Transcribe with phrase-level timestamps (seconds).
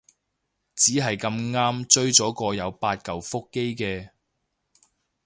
[0.73, 4.09] 只係咁啱追咗個有八舊腹肌嘅